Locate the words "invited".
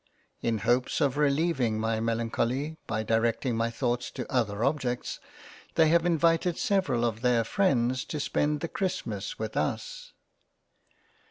6.07-6.57